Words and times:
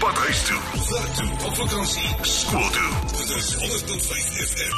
Pad 0.00 0.16
huis 0.16 0.44
toe. 0.48 0.58
Werk 0.90 1.12
toe, 1.14 1.28
op 1.46 1.54
vakansie, 1.54 2.08
skool 2.22 2.68
toe. 2.70 2.90
Dit 3.18 3.32
is 3.36 3.48
100.5 3.56 4.38
FM. 4.46 4.76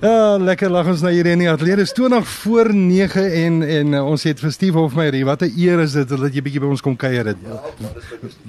Ja, 0.00 0.36
lekker 0.36 0.70
lag 0.72 0.88
ons 0.88 1.04
na 1.04 1.12
hier 1.12 1.28
in 1.28 1.42
die 1.42 1.48
ateljee. 1.50 1.76
Dis 1.82 1.92
20 1.92 2.28
voor 2.28 2.72
9 2.74 3.26
en 3.42 3.60
en 3.62 3.92
uh, 3.92 4.00
ons 4.08 4.24
het 4.24 4.40
vir 4.40 4.52
Steve 4.52 4.80
Hofmeyer 4.80 5.12
hier. 5.12 5.28
Wat 5.28 5.44
'n 5.44 5.52
eer 5.56 5.84
is 5.84 5.92
dit 5.92 6.08
dat 6.08 6.34
jy 6.34 6.42
bietjie 6.42 6.60
by 6.64 6.72
ons 6.72 6.80
kom 6.80 6.96
kuier 6.96 7.26
het. 7.34 7.36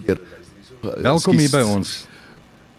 Ja, 0.05 0.15
Welkom 1.01 1.37
hier 1.37 1.51
by 1.51 1.63
ons. 1.67 2.05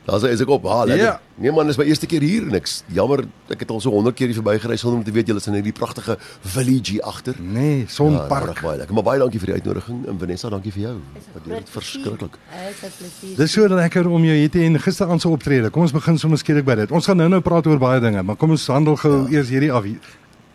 Daar's 0.07 0.23
hy 0.23 0.29
is 0.31 0.41
ek 0.45 0.51
op. 0.55 0.67
Ha, 0.71 0.85
lekker. 0.87 1.05
Ja. 1.05 1.15
Nee 1.43 1.51
man, 1.53 1.67
dis 1.67 1.77
my 1.77 1.85
eerste 1.85 2.07
keer 2.07 2.23
hier 2.23 2.45
en 2.47 2.55
ek 2.55 2.69
jammer 2.95 3.25
ek 3.53 3.65
het 3.65 3.73
al 3.75 3.81
so 3.83 3.91
100 3.91 4.15
keer 4.17 4.31
hier 4.31 4.39
verbygery 4.39 4.77
sonder 4.79 5.01
om 5.01 5.05
te 5.05 5.13
weet 5.13 5.27
julle 5.27 5.43
is 5.43 5.49
in 5.51 5.57
hierdie 5.59 5.75
pragtige 5.75 6.15
village 6.47 6.93
hier 6.95 7.03
agter. 7.11 7.35
Nee, 7.43 7.81
Ja, 7.81 7.91
sonpark. 7.93 8.63
baie 8.63 8.79
lekker. 8.79 8.95
Maar 8.95 9.07
baie 9.09 9.19
dankie 9.19 9.41
vir 9.43 9.53
die 9.53 9.57
uitnodiging 9.61 10.05
en 10.07 10.19
Vanessa, 10.19 10.49
dankie 10.49 10.73
vir 10.73 10.83
jou. 10.83 10.95
Waardeer 11.35 11.59
dit 11.59 11.73
verskriklik. 11.75 12.39
Dit 12.81 12.95
plesier. 13.01 13.37
Dis 13.37 13.53
so 13.53 13.69
lekker 13.69 14.09
om 14.09 14.25
jou 14.25 14.37
hier 14.37 14.51
te 14.51 14.63
hê 14.63 14.71
gisteraand 14.87 15.21
se 15.21 15.29
optrede. 15.29 15.71
Kom 15.71 15.83
ons 15.83 15.93
begin 15.93 16.19
sommer 16.19 16.39
skielik 16.39 16.65
by 16.65 16.75
dit. 16.85 16.91
Ons 16.95 17.07
gaan 17.07 17.17
nou-nou 17.17 17.41
praat 17.41 17.67
oor 17.67 17.79
baie 17.83 18.01
dinge, 18.01 18.23
maar 18.23 18.37
kom 18.37 18.51
ons 18.55 18.67
handel 18.67 18.97
gou 18.97 19.27
ja. 19.27 19.39
eers 19.39 19.51
hierdie 19.51 19.73
af. 19.73 19.85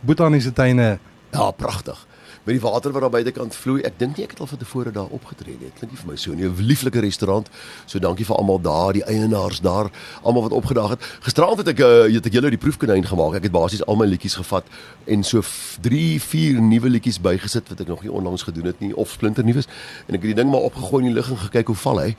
Botaniese 0.01 0.53
tuine. 0.53 0.97
Ja, 1.31 1.51
pragtig. 1.51 2.07
Met 2.43 2.55
die 2.57 2.61
water 2.61 2.91
wat 2.91 3.01
daar 3.01 3.09
buitekant 3.13 3.55
vloei. 3.55 3.83
Ek 3.85 3.99
dink 3.99 4.17
nie 4.17 4.23
ek 4.25 4.31
het 4.33 4.39
al 4.41 4.47
van 4.49 4.57
tevore 4.57 4.91
daar 4.91 5.11
opgetree 5.13 5.53
nie. 5.59 5.67
Dit 5.69 5.75
klink 5.77 5.91
nie 5.93 5.99
vir 5.99 6.07
my 6.09 6.15
so 6.17 6.33
nie. 6.33 6.47
'n 6.49 6.65
Lieflike 6.65 6.99
restaurant. 6.99 7.49
So 7.85 7.99
dankie 7.99 8.25
vir 8.25 8.35
almal 8.35 8.61
daar, 8.61 8.93
die 8.93 9.03
eienaars 9.03 9.61
daar, 9.61 9.91
almal 10.23 10.41
wat 10.41 10.51
opgedaag 10.51 10.89
het. 10.89 11.03
Gisteraand 11.21 11.57
het 11.57 11.67
ek 11.67 11.79
uh, 11.79 12.09
het 12.09 12.25
ek 12.25 12.33
julle 12.33 12.49
die 12.49 12.57
proefkonyn 12.57 13.05
gemaak. 13.05 13.35
Ek 13.35 13.43
het 13.43 13.51
basies 13.51 13.85
al 13.85 13.95
my 13.95 14.05
liedjies 14.05 14.35
gevat 14.41 14.65
en 15.05 15.23
so 15.23 15.41
3, 15.81 16.21
4 16.21 16.61
nuwe 16.61 16.89
liedjies 16.89 17.21
bygesit 17.21 17.69
wat 17.69 17.79
ek 17.79 17.87
nog 17.87 18.01
nie 18.01 18.11
onlangs 18.11 18.43
gedoen 18.43 18.65
het 18.65 18.79
nie 18.79 18.95
of 18.95 19.11
splinter 19.11 19.43
nuus. 19.43 19.69
En 20.07 20.15
ek 20.15 20.25
het 20.25 20.33
die 20.33 20.41
ding 20.41 20.49
maar 20.49 20.65
opgegooi 20.65 21.05
in 21.05 21.13
die 21.13 21.17
lug 21.21 21.29
en 21.29 21.37
gekyk 21.37 21.67
hoe 21.67 21.75
val 21.75 21.99
hy. 21.99 22.15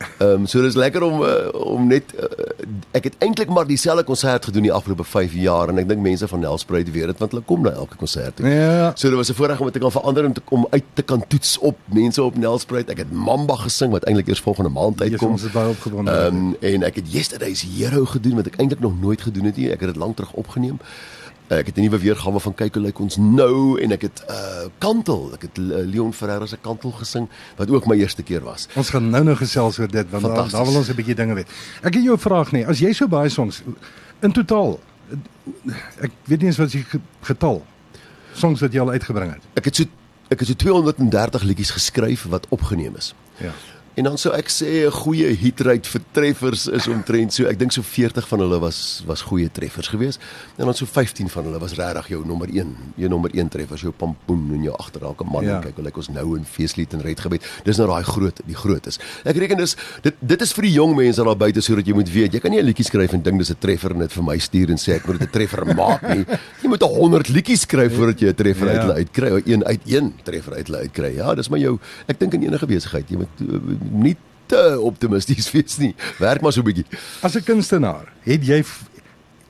Ehm 0.00 0.30
um, 0.30 0.46
so 0.46 0.62
dis 0.62 0.74
lekker 0.74 1.02
om 1.02 1.22
uh, 1.22 1.48
om 1.52 1.86
net 1.86 2.12
uh, 2.16 2.28
ek 2.96 3.04
het 3.10 3.16
eintlik 3.18 3.50
maar 3.52 3.66
dieselfde 3.68 4.04
konsert 4.04 4.44
gedoen 4.48 4.64
die 4.64 4.72
afgelope 4.72 5.04
5 5.04 5.34
jaar 5.36 5.68
en 5.68 5.78
ek 5.82 5.88
dink 5.90 6.00
mense 6.00 6.28
van 6.28 6.40
Nelspruit 6.40 6.88
weet 6.92 7.12
dit 7.12 7.20
want 7.20 7.34
hulle 7.34 7.44
kom 7.44 7.66
na 7.66 7.72
elke 7.82 7.98
konsert 8.00 8.36
toe. 8.36 8.48
Ja. 8.48 8.92
So 8.94 9.08
dit 9.12 9.16
was 9.20 9.28
'n 9.28 9.36
voorreg 9.36 9.60
om 9.60 9.70
te 9.70 9.78
kan 9.78 9.92
verander 9.92 10.24
en 10.24 10.32
te 10.32 10.40
kom 10.40 10.66
uit 10.70 10.84
te 10.94 11.02
kan 11.02 11.24
toets 11.28 11.58
op 11.58 11.76
mense 11.84 12.22
op 12.22 12.36
Nelspruit. 12.36 12.88
Ek 12.88 13.04
het 13.04 13.12
Mamba 13.12 13.56
gesing 13.56 13.92
wat 13.92 14.04
eintlik 14.04 14.28
eers 14.28 14.40
volgende 14.40 14.70
maand 14.70 15.02
uitkom. 15.02 15.30
ons 15.30 15.42
het 15.42 15.52
baie 15.52 15.68
opgewonde. 15.68 16.10
Ehm 16.10 16.36
um, 16.36 16.56
en 16.60 16.82
ek 16.82 16.94
het 16.94 17.12
Yesterday's 17.12 17.62
Hero 17.62 18.04
gedoen 18.04 18.34
wat 18.34 18.46
ek 18.46 18.56
eintlik 18.56 18.80
nog 18.80 19.00
nooit 19.00 19.20
gedoen 19.20 19.44
het 19.44 19.56
nie. 19.56 19.70
Ek 19.70 19.80
het 19.80 19.92
dit 19.92 19.96
lank 19.96 20.16
terug 20.16 20.32
opgeneem. 20.32 20.78
Ek 21.50 21.66
het 21.66 21.76
'n 21.76 21.80
nuwe 21.82 21.98
weergawe 21.98 22.40
van 22.40 22.54
kyk 22.54 22.74
hoe 22.74 22.82
lyk 22.82 22.98
ons 23.00 23.16
nou 23.16 23.80
en 23.82 23.92
ek 23.92 24.02
het 24.02 24.22
uh 24.30 24.68
Kantel, 24.78 25.32
ek 25.34 25.42
het 25.42 25.58
uh, 25.58 25.82
Leon 25.84 26.12
Ferreira 26.14 26.46
se 26.46 26.56
Kantel 26.56 26.90
gesing 26.92 27.28
wat 27.56 27.70
ook 27.70 27.86
my 27.86 27.96
eerste 27.96 28.22
keer 28.22 28.40
was. 28.44 28.68
Ons 28.76 28.90
gaan 28.90 29.10
nou-nou 29.10 29.36
gesels 29.36 29.78
oor 29.78 29.88
dit 29.88 30.10
want 30.10 30.22
daar, 30.24 30.48
daar 30.50 30.64
wil 30.64 30.76
ons 30.76 30.88
'n 30.88 30.94
bietjie 30.94 31.14
dinge 31.14 31.34
weet. 31.34 31.48
Ek 31.82 31.94
het 31.94 32.02
jou 32.04 32.14
'n 32.14 32.18
vraag 32.20 32.52
nie. 32.52 32.66
As 32.66 32.78
jy 32.78 32.92
so 32.92 33.08
baie 33.08 33.28
songs 33.28 33.62
in 34.22 34.32
totaal 34.32 34.78
ek 36.00 36.10
weet 36.24 36.38
nie 36.40 36.46
eens 36.46 36.56
wat 36.58 36.72
jy 36.72 36.82
ge- 36.88 37.00
getal 37.22 37.64
songs 38.34 38.60
wat 38.60 38.72
jy 38.72 38.80
al 38.80 38.90
uitgebring 38.90 39.32
het. 39.32 39.42
Ek 39.54 39.64
het 39.64 39.76
so 39.76 39.84
ek 40.30 40.38
het 40.38 40.48
so 40.48 40.54
230 40.54 41.42
liedjies 41.42 41.70
geskryf 41.70 42.22
wat 42.30 42.46
opgeneem 42.48 42.94
is. 42.96 43.14
Ja. 43.40 43.50
En 43.96 44.04
dan 44.04 44.16
sou 44.18 44.32
ek 44.34 44.48
sê 44.48 44.86
'n 44.86 44.90
goeie 44.90 45.34
hitrate 45.34 45.88
vir 45.88 46.00
treffers 46.12 46.68
is 46.68 46.86
omtrent 46.88 47.32
so 47.32 47.44
ek 47.46 47.58
dink 47.58 47.72
so 47.72 47.82
40 47.82 48.28
van 48.28 48.38
hulle 48.38 48.58
was 48.60 49.02
was 49.06 49.20
goeie 49.22 49.48
treffers 49.52 49.88
geweest. 49.88 50.20
En 50.56 50.64
dan 50.64 50.74
so 50.74 50.86
15 50.86 51.28
van 51.28 51.44
hulle 51.44 51.58
was 51.58 51.72
regtig 51.74 52.08
jou 52.08 52.24
nommer 52.26 52.48
1, 52.48 52.76
jou 52.96 53.08
nommer 53.08 53.30
1 53.34 53.48
treffers, 53.48 53.80
jou 53.80 53.92
pampoen 53.92 54.50
en 54.54 54.62
jou 54.62 54.74
agterrake 54.78 55.24
man 55.24 55.44
Ja. 55.44 55.56
en 55.56 55.62
kyk 55.62 55.74
hoe 55.76 55.84
lyk 55.84 55.96
ons 55.96 56.08
nou 56.08 56.36
in 56.36 56.44
feeslied 56.44 56.92
en 56.92 57.00
redgebed. 57.00 57.42
Dis 57.64 57.76
nou 57.78 57.88
daai 57.88 58.02
groot, 58.04 58.40
die 58.46 58.54
grootes. 58.54 58.98
Ek 59.24 59.36
reken 59.36 59.56
dis 59.56 59.76
dit 60.02 60.14
dit 60.20 60.40
is 60.42 60.52
vir 60.52 60.62
die 60.62 60.72
jong 60.72 60.94
mense 60.96 61.24
daar 61.24 61.36
buite 61.36 61.60
sodat 61.60 61.86
jy 61.86 61.92
moet 61.94 62.08
weet, 62.12 62.32
jy 62.32 62.38
kan 62.40 62.50
nie 62.52 62.60
'n 62.60 62.66
liedjie 62.66 62.84
skryf 62.84 63.12
en 63.12 63.22
dink 63.22 63.38
dis 63.38 63.50
'n 63.50 63.56
treffer 63.58 63.90
en 63.90 63.98
dit 63.98 64.12
vir 64.12 64.22
my 64.24 64.38
stuur 64.38 64.70
en 64.70 64.76
sê 64.76 64.94
ek 64.94 65.06
moet 65.06 65.18
dit 65.18 65.28
'n 65.28 65.32
treffer 65.32 65.66
maak 65.74 66.02
nie. 66.02 66.24
Jy 66.62 66.68
moet 66.68 66.80
100 66.82 67.28
liedjies 67.28 67.60
skryf 67.62 67.92
voordat 67.96 68.20
jy 68.20 68.28
'n 68.28 68.34
treffer 68.34 68.66
Ja. 68.72 68.80
uit 68.82 68.96
uitkry, 68.96 69.30
of 69.30 69.42
een 69.46 69.64
uit 69.64 69.80
een 69.86 70.14
treffer 70.22 70.54
uit 70.54 70.70
uitkry. 70.74 71.14
Ja, 71.16 71.34
dis 71.34 71.48
maar 71.48 71.58
jou 71.58 71.78
ek 72.08 72.18
dink 72.20 72.34
in 72.34 72.42
enige 72.44 72.66
besigheid, 72.66 73.08
jy 73.10 73.16
moet 73.16 73.28
uh, 73.40 73.58
nie 73.90 74.16
te 74.50 74.62
optimisties 74.80 75.50
wees 75.54 75.78
nie. 75.78 75.94
Werk 76.18 76.42
maar 76.42 76.52
so 76.52 76.60
'n 76.60 76.70
bietjie. 76.70 76.86
As 77.22 77.36
'n 77.36 77.44
kunstenaar, 77.44 78.12
het 78.22 78.46
jy 78.46 78.64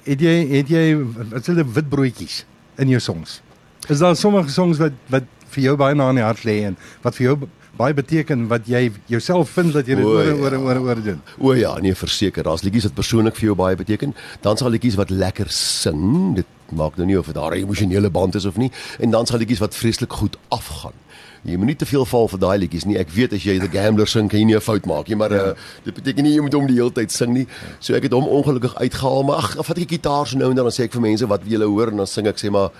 het 0.05 0.21
jy 0.21 0.37
het 0.56 0.69
jy 0.69 0.84
wat 1.31 1.45
sê 1.45 1.55
wit 1.55 1.89
broodjies 1.89 2.45
in 2.77 2.89
jou 2.89 3.01
songs? 3.01 3.41
Is 3.89 3.99
daar 3.99 4.17
sommige 4.17 4.51
songs 4.51 4.78
wat 4.78 4.93
wat 5.09 5.25
vir 5.51 5.62
jou 5.62 5.77
baie 5.77 5.95
na 5.95 6.09
in 6.11 6.21
die 6.21 6.25
hart 6.25 6.45
lê 6.45 6.65
en 6.65 6.77
wat 7.03 7.17
vir 7.17 7.27
jou 7.27 7.49
baie 7.77 7.95
beteken 7.95 8.47
wat 8.49 8.67
jy 8.67 8.93
jouself 9.07 9.51
vind 9.51 9.73
dat 9.73 9.87
jy 9.87 9.95
dit 10.01 10.05
oor 10.05 10.25
en 10.25 10.41
oor 10.41 10.53
en 10.53 10.65
oor, 10.67 10.77
en 10.77 10.89
oor 10.89 11.03
doen? 11.03 11.21
O 11.39 11.55
ja, 11.55 11.79
nee, 11.79 11.95
verseker. 11.95 12.43
Daar's 12.43 12.63
liedjies 12.63 12.89
wat 12.91 12.95
persoonlik 12.95 13.37
vir 13.37 13.51
jou 13.51 13.57
baie 13.59 13.77
beteken. 13.77 14.15
Dan 14.41 14.57
sal 14.57 14.71
liedjies 14.71 14.99
wat 15.01 15.11
lekker 15.11 15.51
sing. 15.55 16.35
Dit 16.37 16.47
maak 16.77 16.97
nou 16.97 17.07
nie 17.07 17.19
of 17.19 17.27
daar 17.27 17.55
'n 17.55 17.63
emosionele 17.63 18.11
band 18.11 18.35
is 18.35 18.45
of 18.45 18.57
nie. 18.57 18.71
En 18.99 19.11
dan 19.11 19.27
sal 19.27 19.39
liedjies 19.39 19.59
wat 19.59 19.75
vreeslik 19.75 20.13
goed 20.13 20.37
afgaan. 20.49 20.97
Jy 21.43 21.57
moet 21.57 21.67
nie 21.67 21.77
te 21.77 21.87
veel 21.89 22.05
val 22.05 22.29
vir 22.29 22.39
daai 22.39 22.59
liedjies 22.59 22.85
nie. 22.85 22.99
Ek 23.01 23.09
weet 23.11 23.33
as 23.33 23.45
jy 23.45 23.59
The 23.59 23.69
Gambler 23.73 24.07
sing, 24.07 24.29
kan 24.29 24.39
jy 24.39 24.45
nie 24.45 24.57
'n 24.57 24.61
fout 24.61 24.85
maak 24.87 25.09
nie, 25.09 25.17
maar 25.17 25.33
ja. 25.33 25.45
uh, 25.51 25.55
dit 25.85 25.95
beteken 25.95 26.25
nie 26.25 26.35
jy 26.35 26.43
moet 26.43 26.53
hom 26.53 26.67
die 26.67 26.77
hele 26.77 26.93
tyd 26.93 27.11
sing 27.11 27.33
nie. 27.33 27.47
So 27.81 27.95
ek 27.95 28.03
het 28.03 28.13
hom 28.13 28.29
ongelukkig 28.29 28.75
uitgehaal, 28.75 29.23
maar 29.23 29.37
ag, 29.37 29.57
vat 29.57 29.79
ek 29.79 29.89
die 29.89 29.97
gitaar 29.97 30.27
so 30.27 30.37
nou 30.37 30.51
en 30.51 30.57
dan 30.57 30.65
dan 30.65 30.73
sê 30.73 30.85
ek 30.85 30.93
vir 30.93 31.01
mense 31.01 31.27
wat 31.27 31.43
wil 31.43 31.53
julle 31.53 31.65
hoor 31.65 31.89
en 31.89 31.97
dan 31.97 32.07
sing 32.07 32.27
ek 32.27 32.37
sê 32.37 32.51
maar 32.51 32.71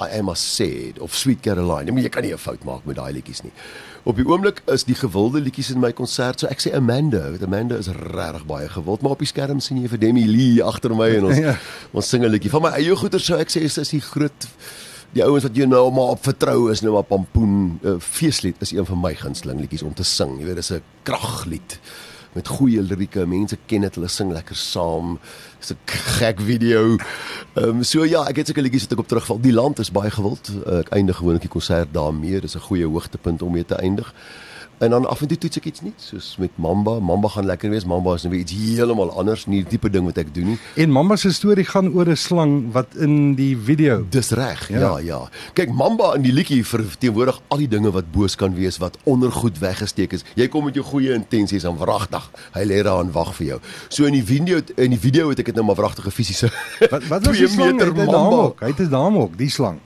I 0.00 0.18
am 0.18 0.28
a 0.28 0.34
sad 0.34 0.98
of 0.98 1.14
Sweet 1.14 1.40
Caroline. 1.40 1.92
Maar 1.92 2.02
jy 2.02 2.08
kan 2.08 2.22
nie 2.22 2.32
'n 2.32 2.38
fout 2.38 2.64
maak 2.64 2.84
met 2.84 2.96
daai 2.96 3.12
liedjies 3.12 3.42
nie. 3.42 3.52
Op 4.04 4.16
die 4.16 4.26
oomblik 4.26 4.62
is 4.66 4.84
die 4.84 4.94
gewilde 4.94 5.40
liedjies 5.40 5.70
in 5.70 5.80
my 5.80 5.92
konsert, 5.92 6.40
so 6.40 6.46
ek 6.46 6.60
sê 6.60 6.74
Amanda, 6.74 7.30
want 7.30 7.42
Amanda 7.42 7.76
is 7.76 7.88
regtig 7.88 8.44
baie 8.46 8.68
gewild, 8.68 9.00
maar 9.02 9.10
op 9.12 9.18
die 9.18 9.26
skerm 9.26 9.60
sien 9.60 9.80
jy 9.82 9.88
vir 9.88 9.98
Demi 9.98 10.26
Lee 10.26 10.62
agter 10.62 10.94
my 10.94 11.08
en 11.16 11.24
ons 11.24 11.36
Ja. 11.46 11.56
ons 11.92 12.08
sing 12.08 12.22
'n 12.24 12.28
liedjie. 12.30 12.50
Van 12.50 12.62
my 12.62 12.68
eie 12.68 12.96
goeie 12.96 13.18
sou 13.18 13.38
ek 13.38 13.48
sê 13.50 13.60
is, 13.62 13.78
is 13.78 13.88
die 13.90 14.00
groot 14.00 14.46
die 15.14 15.22
ouens 15.24 15.42
wat 15.44 15.56
jy 15.56 15.64
nou 15.64 15.90
maar 15.90 16.10
op 16.18 16.22
vertrou 16.22 16.70
is 16.72 16.80
nou 16.82 16.92
maar 16.92 17.04
Pampoen 17.04 17.78
uh, 17.84 17.94
feeslied 18.00 18.56
is 18.60 18.72
een 18.72 18.84
van 18.86 19.00
my 19.00 19.14
gunsteling 19.14 19.60
liedjies 19.60 19.82
om 19.82 19.94
te 19.94 20.02
sing. 20.04 20.38
Jy 20.40 20.44
weet 20.46 20.56
dis 20.56 20.70
'n 20.72 20.82
kraglied 21.04 21.78
met 22.34 22.48
goeie 22.48 22.82
lirieke. 22.82 23.26
Mense 23.26 23.58
ken 23.66 23.86
dit, 23.86 23.94
hulle 23.94 24.08
sing 24.08 24.32
lekker 24.32 24.56
saam. 24.56 25.18
Dis 25.58 25.72
'n 25.72 25.78
gek 26.18 26.40
video. 26.40 26.96
Ehm 27.54 27.68
um, 27.68 27.82
so 27.82 28.04
ja, 28.04 28.24
ek 28.28 28.36
het 28.36 28.46
seker 28.46 28.62
liedjies 28.62 28.82
wat 28.82 28.92
ek 28.92 28.98
op 28.98 29.08
terugval. 29.08 29.40
Die 29.40 29.52
land 29.52 29.78
is 29.78 29.90
baie 29.90 30.10
gewild. 30.10 30.50
Uh, 30.66 30.78
ek 30.78 30.88
eindig 30.88 31.16
gewoonlik 31.16 31.42
die 31.42 31.50
konsert 31.50 31.92
daarmee. 31.92 32.40
Dis 32.40 32.56
'n 32.56 32.66
goeie 32.68 32.86
hoogtepunt 32.86 33.42
om 33.42 33.52
mee 33.52 33.64
te 33.64 33.74
eindig. 33.74 34.14
En 34.78 34.90
dan 34.90 35.06
af 35.08 35.20
en 35.20 35.28
toe 35.28 35.38
toets 35.38 35.56
ek 35.56 35.64
iets 35.64 35.80
nuuts, 35.80 36.06
soos 36.10 36.36
met 36.38 36.50
Mamba. 36.56 36.98
Mamba 37.00 37.28
gaan 37.28 37.46
lekker 37.46 37.70
wees. 37.70 37.84
Mamba 37.84 38.14
is 38.14 38.22
nou 38.22 38.34
weer 38.34 38.42
iets 38.42 38.52
heeltemal 38.52 39.10
anders, 39.18 39.46
nie 39.46 39.62
die 39.62 39.68
tipe 39.76 39.90
ding 39.90 40.04
wat 40.04 40.18
ek 40.18 40.32
doen 40.34 40.44
nie. 40.54 40.58
En 40.76 40.90
Mamba 40.90 41.16
se 41.16 41.32
storie 41.32 41.64
gaan 41.64 41.92
oor 41.94 42.08
'n 42.08 42.16
slang 42.16 42.72
wat 42.72 42.94
in 42.96 43.34
die 43.34 43.56
video 43.56 44.04
Dis 44.10 44.30
reg. 44.30 44.68
Ja. 44.68 44.78
Ja. 44.78 44.98
ja. 44.98 45.28
Kyk, 45.52 45.70
Mamba 45.72 46.14
in 46.14 46.22
die 46.22 46.32
liedjie 46.32 46.64
verteenwoordig 46.64 47.40
al 47.48 47.58
die 47.58 47.68
dinge 47.68 47.90
wat 47.90 48.10
boos 48.12 48.36
kan 48.36 48.54
wees, 48.54 48.78
wat 48.78 48.98
ondergoed 49.04 49.58
weggesteek 49.58 50.12
is. 50.12 50.24
Jy 50.34 50.48
kom 50.48 50.64
met 50.64 50.74
jou 50.74 50.84
goeie 50.84 51.12
intensies 51.14 51.64
aan 51.64 51.76
wragtig. 51.78 52.30
Hy 52.52 52.64
lê 52.64 52.82
daar 52.82 53.00
en 53.00 53.12
wag 53.12 53.34
vir 53.34 53.46
jou. 53.46 53.60
So 53.88 54.04
in 54.04 54.12
die 54.12 54.24
video 54.24 54.60
in 54.76 54.90
die 54.90 54.98
video 55.00 55.28
het 55.28 55.38
ek 55.38 55.46
dit 55.46 55.54
nou 55.54 55.64
maar 55.66 55.76
wragtige 55.76 56.10
fisiese. 56.10 56.50
Wat 56.90 57.06
wat 57.08 57.26
was 57.26 57.36
2 57.36 57.46
die 57.46 57.48
slang? 57.56 57.80
Hy 57.80 57.86
het 57.86 57.96
'n 57.96 58.10
naam 58.10 58.32
ook. 58.32 58.60
Hy 58.60 58.66
het 58.66 58.78
'n 58.80 58.90
naam 58.90 59.16
ook, 59.16 59.38
die 59.38 59.50
slang. 59.50 59.78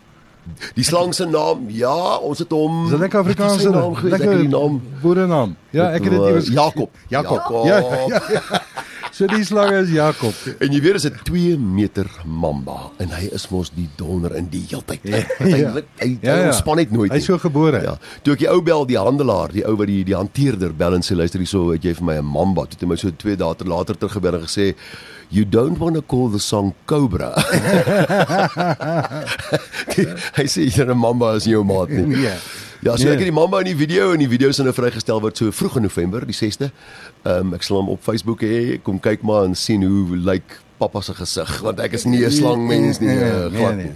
Die 0.74 0.84
slang 0.84 1.14
se 1.14 1.26
naam, 1.26 1.66
ja, 1.68 2.16
ons 2.16 2.38
het 2.38 2.50
hom 2.50 2.84
Dis 2.84 2.94
'n 2.94 3.00
lekker 3.00 3.24
Wat 3.24 3.26
is 3.26 3.40
Afrikaanse 3.40 3.70
naam 3.70 4.38
die 4.38 4.48
naam 4.48 4.82
boerenaam. 5.02 5.56
Ja, 5.70 5.90
ek 5.92 6.02
het 6.04 6.10
dit 6.12 6.20
iewers 6.20 6.48
Jakob. 6.48 6.90
Jakob. 7.08 7.36
Jakob. 7.36 7.64
Ja, 7.66 7.78
ja, 7.78 8.22
ja. 8.28 8.62
So 9.18 9.26
die 9.26 9.42
slang 9.42 9.72
is 9.74 9.88
Jakob. 9.90 10.30
En 10.62 10.70
jy 10.70 10.78
weet 10.78 10.94
dis 10.94 11.08
'n 11.08 11.16
2 11.26 11.56
meter 11.58 12.06
mamba 12.24 12.92
en 13.02 13.08
hy 13.10 13.26
is 13.34 13.48
mos 13.50 13.70
die 13.74 13.88
donder 13.96 14.36
in 14.36 14.46
die 14.46 14.62
heeltyd. 14.70 15.00
Ja. 15.02 15.16
Hy 15.38 15.50
hy, 15.50 15.82
hy, 15.98 16.18
Ja, 16.22 16.34
hy 16.34 16.42
ja. 16.42 16.46
ontspan 16.46 16.76
net 16.76 16.92
nooit. 16.92 17.10
Hy 17.10 17.16
is 17.16 17.26
nie. 17.26 17.34
so 17.34 17.38
gebore. 17.38 17.82
Ja. 17.82 17.98
Toe 18.22 18.34
ek 18.34 18.38
die 18.38 18.48
ou 18.48 18.62
bel, 18.62 18.86
die 18.86 18.96
handelaar, 18.98 19.50
die 19.50 19.64
ou 19.66 19.74
wat 19.74 19.88
die 19.90 20.04
die 20.04 20.14
hanteerder 20.14 20.72
bel 20.72 20.94
en 20.94 21.02
sê 21.02 21.16
luister 21.18 21.40
hierso, 21.42 21.72
het 21.72 21.82
jy 21.82 21.94
vir 21.98 22.04
my 22.04 22.14
'n 22.18 22.24
mamba. 22.24 22.62
Toe 22.62 22.78
het 22.78 22.80
hy 22.80 22.86
my 22.86 22.96
so 22.96 23.10
2 23.10 23.34
dae 23.36 23.54
later 23.66 23.96
teruggebel 23.98 24.34
en 24.34 24.46
gesê 24.46 24.74
You 25.30 25.44
don't 25.44 25.78
want 25.78 25.94
to 25.96 26.02
call 26.02 26.28
the 26.30 26.38
song 26.38 26.72
Cobra. 26.86 27.34
hy 30.38 30.46
sê 30.46 30.62
jy 30.70 30.84
'n 30.86 30.96
mamba 30.96 31.34
is 31.34 31.44
jou 31.44 31.64
maat 31.64 31.88
nie. 31.90 32.06
Nee. 32.06 32.38
Ja, 32.80 32.96
so 32.96 33.02
Nee. 33.04 33.12
ek 33.12 33.18
het 33.18 33.26
die 33.26 33.32
mamba 33.34 33.58
in 33.58 33.64
die 33.64 33.76
video 33.76 34.12
en 34.12 34.18
die 34.18 34.28
video 34.28 34.52
sal 34.52 34.64
nou 34.64 34.74
vrygestel 34.74 35.20
word 35.20 35.36
so 35.36 35.50
vroeg 35.50 35.76
in 35.76 35.82
November, 35.82 36.26
die 36.26 36.34
6de. 36.36 36.70
Ehm 37.24 37.46
um, 37.48 37.54
ek 37.54 37.62
sal 37.62 37.76
hom 37.76 37.88
op 37.88 38.02
Facebook 38.02 38.40
hê. 38.42 38.78
Kom 38.82 39.00
kyk 39.00 39.22
maar 39.22 39.44
en 39.44 39.54
sien 39.58 39.82
hoe 39.82 40.16
lyk 40.16 40.60
pappa 40.78 41.00
se 41.02 41.14
gesig 41.14 41.60
want 41.60 41.80
ek 41.80 41.92
is 41.98 42.04
nie 42.06 42.24
'n 42.24 42.30
slangmens 42.30 43.00
nie, 43.00 43.08
uh, 43.16 43.46
glad 43.50 43.76
nie. 43.76 43.90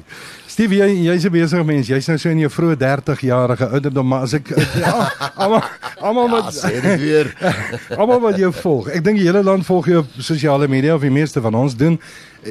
Steve, 0.53 0.77
jy 0.77 0.89
jy's 1.07 1.25
'n 1.25 1.33
besige 1.33 1.65
mens. 1.65 1.89
Jy's 1.89 2.09
nou 2.09 2.19
so 2.19 2.29
in 2.29 2.43
jou 2.43 2.51
vroeë 2.53 2.77
30 2.77 3.21
jarige 3.25 3.69
ouderdom, 3.73 4.07
maar 4.07 4.27
as 4.27 4.35
ek 4.37 4.51
ja, 4.85 5.09
almal 5.35 5.63
almal 5.97 6.27
Ja, 6.29 6.33
wat 6.35 6.55
sê 6.55 6.81
dit 6.83 7.01
weer. 7.01 7.31
almal 8.01 8.21
wat 8.21 8.37
jou 8.37 8.53
volg. 8.53 8.91
Ek 8.93 9.05
dink 9.05 9.17
die 9.17 9.25
hele 9.31 9.43
land 9.43 9.65
volg 9.65 9.89
jou 9.89 10.03
op 10.03 10.11
sosiale 10.19 10.69
media 10.69 10.95
of 10.95 11.01
die 11.01 11.11
meeste 11.15 11.41
van 11.41 11.57
ons 11.57 11.77
doen. 11.77 11.97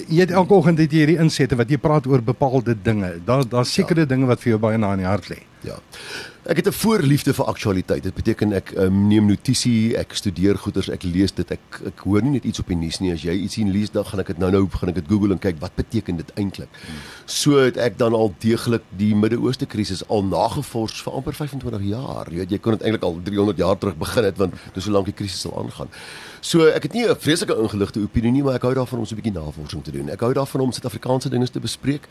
Jy 0.08 0.20
het 0.24 0.34
elke 0.34 0.58
oggend 0.58 0.82
het 0.82 0.90
jy 0.90 1.04
hierdie 1.04 1.20
insette 1.22 1.56
wat 1.60 1.70
jy 1.70 1.78
praat 1.78 2.08
oor 2.10 2.26
bepaalde 2.26 2.74
dinge. 2.74 3.20
Daar 3.26 3.46
daar's 3.46 3.74
sekere 3.74 4.08
ja. 4.08 4.10
dinge 4.16 4.26
wat 4.26 4.42
vir 4.42 4.56
jou 4.56 4.62
baie 4.66 4.82
na 4.82 4.96
in 4.98 5.04
die 5.06 5.10
hart 5.12 5.30
lê. 5.30 5.38
Ja. 5.68 5.78
Ek 6.44 6.56
het 6.56 6.68
'n 6.68 6.72
voorliefde 6.72 7.34
vir 7.34 7.46
aktualiteit. 7.46 8.04
Dit 8.04 8.14
beteken 8.14 8.54
ek 8.54 8.72
um, 8.78 9.08
neem 9.08 9.26
notisie, 9.26 9.98
ek 9.98 10.14
studeer 10.14 10.58
goeters, 10.58 10.90
ek 10.90 11.04
lees 11.04 11.32
dit. 11.34 11.52
Ek 11.52 11.60
ek 11.86 12.00
hoor 12.00 12.22
nie 12.22 12.32
net 12.32 12.44
iets 12.44 12.60
op 12.60 12.68
die 12.68 12.76
nuus 12.76 13.00
nie. 13.00 13.12
As 13.14 13.22
jy 13.22 13.32
iets 13.32 13.54
sien 13.54 13.72
lees, 13.72 13.92
dan 13.92 14.06
gaan 14.06 14.20
ek 14.20 14.28
dit 14.28 14.38
nou-nou 14.38 14.70
gaan 14.70 14.90
ek 14.90 14.96
dit 14.96 15.08
Google 15.08 15.32
en 15.32 15.40
kyk 15.40 15.60
wat 15.60 15.76
beteken 15.76 16.18
dit 16.18 16.32
eintlik. 16.34 16.70
So 17.26 17.62
het 17.62 17.78
ek 17.78 17.98
dan 17.98 18.14
al 18.14 18.34
deeglik 18.40 18.82
die 18.90 19.16
Midde-Ooste 19.16 19.66
krisis 19.66 20.02
al 20.08 20.24
nagevors 20.24 21.02
vir 21.02 21.14
amper 21.14 21.34
25 21.34 21.82
jaar. 21.82 22.26
Jy 22.32 22.38
weet 22.38 22.52
jy 22.52 22.58
kon 22.58 22.74
dit 22.74 22.82
eintlik 22.82 23.04
al 23.04 23.22
300 23.24 23.58
jaar 23.58 23.78
terug 23.78 23.98
begin 23.98 24.24
het 24.24 24.38
want 24.38 24.54
dis 24.74 24.84
hoe 24.84 24.94
lank 24.94 25.06
die 25.06 25.14
krisis 25.14 25.46
al 25.46 25.64
aangaan. 25.64 25.88
So 26.42 26.66
ek 26.66 26.84
het 26.84 26.94
nie 26.94 27.06
'n 27.06 27.16
vreeslike 27.16 27.54
ingeligte 27.54 28.02
opinie 28.02 28.32
nie, 28.32 28.44
maar 28.44 28.56
ek 28.56 28.64
hou 28.64 28.74
daarvan 28.74 29.00
om 29.00 29.06
so 29.06 29.14
'n 29.14 29.22
bietjie 29.22 29.38
navorsing 29.38 29.84
te 29.84 29.92
doen. 29.92 30.10
Ek 30.10 30.20
hou 30.20 30.34
daarvan 30.34 30.62
om 30.62 30.72
Suid-Afrikaanse 30.72 31.30
dinge 31.30 31.50
te 31.50 31.60
bespreek. 31.60 32.08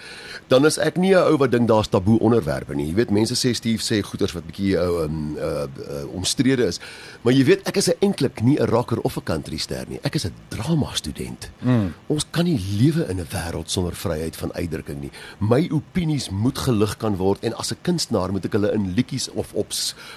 Dan 0.46 0.66
is 0.66 0.78
ek 0.78 0.96
nie 0.96 1.14
'n 1.14 1.26
ou 1.26 1.36
wat 1.36 1.50
dink 1.50 1.66
daar's 1.66 1.88
taboe 1.88 2.18
onderwerpe 2.20 2.74
nie. 2.74 2.86
Jy 2.86 2.94
weet 2.94 3.10
mense 3.10 3.34
sê 3.34 3.54
Steve 3.54 3.82
sê 3.82 4.02
goeters 4.20 4.36
wat 4.36 4.46
bietjie 4.48 4.74
ou 4.78 5.04
um, 5.04 5.20
uh, 5.36 5.64
uh, 5.64 6.02
omstrede 6.16 6.66
is. 6.68 6.80
Maar 7.24 7.34
jy 7.36 7.44
weet 7.48 7.68
ek 7.68 7.80
is 7.80 7.90
eintlik 7.98 8.42
nie 8.44 8.58
'n 8.60 8.68
rocker 8.68 9.00
of 9.00 9.16
'n 9.16 9.24
country 9.24 9.56
ster 9.56 9.86
nie. 9.88 10.00
Ek 10.02 10.14
is 10.14 10.26
'n 10.26 10.34
drama 10.48 10.94
student. 10.94 11.50
Mm. 11.62 11.94
Ons 12.08 12.26
kan 12.30 12.44
nie 12.44 12.58
lewe 12.58 13.08
in 13.08 13.20
'n 13.20 13.26
wêreld 13.26 13.70
sonder 13.70 13.94
vryheid 13.94 14.36
van 14.36 14.52
uitdrukking 14.52 15.00
nie. 15.00 15.10
My 15.38 15.68
opinies 15.72 16.30
moet 16.30 16.58
gelig 16.58 16.96
kan 16.96 17.16
word 17.16 17.44
en 17.44 17.54
as 17.54 17.72
'n 17.72 17.78
kunstenaar 17.82 18.32
moet 18.32 18.44
ek 18.44 18.52
hulle 18.52 18.72
in 18.72 18.94
liedjies 18.94 19.30
of 19.30 19.52
op 19.54 19.72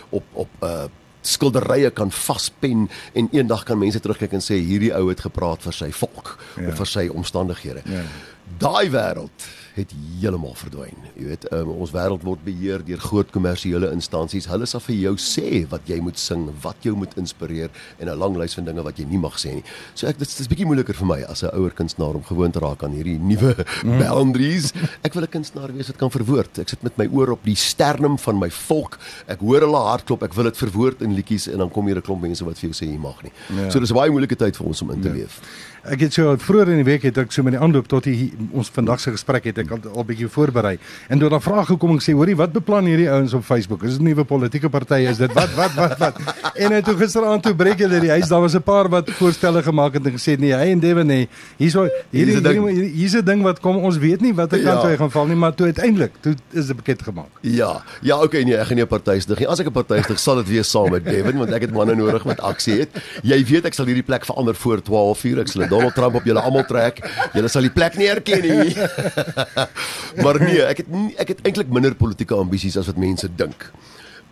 op 0.10 0.24
op 0.34 0.50
uh 0.62 0.86
skilderye 1.24 1.90
kan 1.90 2.12
vaspen 2.12 2.90
en 3.14 3.28
eendag 3.32 3.64
kan 3.64 3.78
mense 3.78 4.00
terugkyk 4.00 4.34
en 4.34 4.42
sê 4.42 4.60
hierdie 4.60 4.94
ou 4.94 5.08
het 5.10 5.20
gepraat 5.20 5.62
vir 5.62 5.74
sy 5.74 5.92
volk 5.92 6.38
ja. 6.58 6.68
of 6.68 6.76
vir 6.76 6.86
sy 6.86 7.08
omstandighede. 7.08 7.82
Ja. 7.86 8.04
Daai 8.64 8.90
wêreld 8.94 9.52
het 9.74 9.94
heeltemal 10.22 10.54
verdwyn. 10.58 10.98
Jy 11.18 11.28
weet, 11.32 11.46
um, 11.56 11.72
ons 11.82 11.92
wêreld 11.94 12.22
word 12.26 12.44
beheer 12.46 12.84
deur 12.86 13.02
groot 13.02 13.30
kommersiële 13.34 13.90
instansies. 13.94 14.46
Hulle 14.52 14.68
sal 14.70 14.84
vir 14.86 14.96
jou 15.00 15.14
sê 15.18 15.64
wat 15.72 15.90
jy 15.90 15.98
moet 16.04 16.20
sing, 16.22 16.46
wat 16.62 16.86
jou 16.86 16.94
moet 16.98 17.16
inspireer 17.18 17.74
en 17.98 18.10
'n 18.10 18.18
lang 18.18 18.38
lys 18.38 18.54
van 18.54 18.66
dinge 18.66 18.84
wat 18.86 19.00
jy 19.00 19.06
nie 19.10 19.18
mag 19.18 19.40
sê 19.42 19.56
nie. 19.56 19.64
So 19.96 20.08
ek 20.08 20.20
dit 20.20 20.28
is 20.28 20.48
bietjie 20.48 20.66
moeiliker 20.70 20.94
vir 20.94 21.08
my 21.08 21.22
as 21.24 21.44
'n 21.44 21.50
ouer 21.58 21.72
kunstenaar 21.72 22.16
om 22.16 22.24
gewoon 22.24 22.52
te 22.52 22.60
raak 22.60 22.84
aan 22.84 22.94
hierdie 22.94 23.18
nuwe 23.18 23.56
mm. 23.84 24.00
boundaries. 24.04 24.74
Ek 25.04 25.14
wil 25.14 25.24
'n 25.24 25.28
kunstenaar 25.28 25.74
wees 25.74 25.88
wat 25.88 25.98
kan 25.98 26.12
verwoord. 26.12 26.60
Ek 26.60 26.70
sit 26.70 26.84
met 26.84 26.98
my 26.98 27.08
oor 27.12 27.32
op 27.32 27.44
die 27.44 27.56
sternum 27.56 28.18
van 28.20 28.38
my 28.38 28.50
volk. 28.50 29.00
Ek 29.28 29.40
hoor 29.40 29.62
hulle 29.62 29.82
hartklop. 29.90 30.24
Ek 30.24 30.34
wil 30.34 30.44
dit 30.44 30.58
verwoord 30.58 31.02
in 31.02 31.16
liedjies 31.16 31.48
en 31.48 31.58
dan 31.58 31.72
kom 31.72 31.88
hier 31.88 31.98
'n 31.98 32.02
klomp 32.02 32.22
mense 32.22 32.46
wat 32.46 32.60
vir 32.60 32.70
jou 32.70 32.78
sê 32.78 32.92
jy 32.92 33.00
mag 33.00 33.24
nie. 33.24 33.32
Ja. 33.50 33.70
So 33.72 33.80
dis 33.80 33.90
'n 33.90 33.96
baie 33.96 34.12
moeilike 34.12 34.36
tyd 34.36 34.56
vir 34.56 34.68
ons 34.68 34.82
om 34.82 34.92
in 34.92 35.02
te 35.02 35.08
ja. 35.08 35.14
leef. 35.14 35.42
Ek 35.84 36.00
het 36.00 36.14
so 36.16 36.32
vroeër 36.40 36.70
in 36.72 36.80
die 36.80 36.88
week 36.88 37.04
het 37.04 37.18
ek 37.20 37.34
so 37.36 37.44
met 37.44 37.58
die 37.58 37.60
aanloop 37.60 37.90
tot 37.92 38.06
die, 38.08 38.30
ons 38.54 38.70
vandag 38.74 39.00
se 39.00 39.12
gesprek 39.12 39.50
het 39.50 39.58
ek 39.64 39.72
al, 39.76 39.82
al 39.94 40.06
bietjie 40.08 40.30
voorberei. 40.32 40.78
En 41.10 41.20
toe 41.20 41.30
daar 41.30 41.42
vrae 41.44 41.66
gekom 41.66 41.96
en 41.96 42.00
gesê, 42.02 42.14
"Hoorie, 42.14 42.36
wat 42.36 42.52
beplan 42.54 42.86
hierdie 42.86 43.10
ouens 43.10 43.34
op 43.34 43.44
Facebook? 43.44 43.84
Is 43.84 43.98
dit 43.98 44.02
nuwe 44.02 44.24
politieke 44.24 44.70
party? 44.70 45.06
Is 45.10 45.18
dit 45.18 45.34
wat 45.34 45.54
wat 45.56 45.74
wat 45.74 45.98
wat?" 45.98 46.16
en 46.64 46.84
toe 46.84 46.96
gisteraand 46.98 47.44
toe 47.44 47.56
breek 47.56 47.80
hulle 47.80 48.00
die 48.00 48.10
huis. 48.10 48.28
Daar 48.28 48.42
was 48.42 48.56
'n 48.56 48.62
paar 48.62 48.90
wat 48.90 49.10
voorstelle 49.12 49.64
gemaak 49.64 49.94
het 49.94 50.06
en 50.06 50.12
gesê, 50.12 50.38
"Nee, 50.40 50.54
hy 50.54 50.72
en 50.72 50.80
Devin 50.80 51.06
nee, 51.06 51.30
hierso 51.58 51.88
hierdie 52.10 52.36
hier's 52.94 53.16
'n 53.16 53.26
ding 53.26 53.42
wat 53.42 53.60
kom. 53.60 53.78
Ons 53.78 53.98
weet 53.98 54.22
nie 54.22 54.34
watter 54.34 54.60
kant 54.64 54.82
ja. 54.82 54.88
hy 54.88 54.98
gaan 54.98 55.12
val 55.12 55.26
nie, 55.26 55.36
maar 55.36 55.54
toe 55.54 55.66
uiteindelik 55.66 56.12
toe 56.22 56.36
is 56.52 56.66
dit 56.68 56.76
bekend 56.76 57.02
gemaak." 57.02 57.32
Ja. 57.42 57.84
Ja, 58.02 58.22
okay, 58.22 58.44
nee, 58.44 58.58
ek 58.58 58.68
gaan 58.68 58.76
nie 58.76 58.84
'n 58.84 58.88
party 58.88 59.20
stig 59.20 59.40
nie. 59.40 59.48
As 59.48 59.60
ek 59.60 59.68
'n 59.68 59.72
party 59.72 60.02
stig, 60.02 60.20
sal 60.20 60.36
dit 60.36 60.48
wees 60.48 60.70
saam 60.70 60.92
met 60.92 61.06
Devin 61.06 61.38
want 61.38 61.52
ek 61.52 61.62
het 61.62 61.72
manne 61.72 61.96
nodig 61.96 62.26
met 62.26 62.42
aksie 62.42 62.80
het. 62.80 62.90
Jy 63.24 63.44
weet 63.46 63.66
ek 63.66 63.74
sal 63.74 63.86
hierdie 63.86 64.04
plek 64.04 64.26
verander 64.26 64.56
voor 64.56 64.82
12 64.82 65.24
uur. 65.24 65.40
Ek 65.40 65.48
sal 65.48 65.68
Donald 65.68 65.96
Trump 65.96 66.16
op 66.16 66.24
julle 66.24 66.40
almal 66.40 66.66
trek. 66.66 67.02
Julle 67.34 67.48
sal 67.48 67.62
die 67.62 67.74
plek 67.74 67.98
nie 67.98 68.08
herken 68.08 68.43
nie. 68.44 68.76
maar 70.24 70.40
nee, 70.44 70.62
ek 70.68 70.84
het 70.84 70.92
nie, 70.94 71.10
ek 71.22 71.34
het 71.34 71.44
eintlik 71.48 71.72
minder 71.74 71.96
politieke 71.98 72.38
ambisies 72.38 72.78
as 72.80 72.92
wat 72.92 73.02
mense 73.02 73.30
dink. 73.36 73.72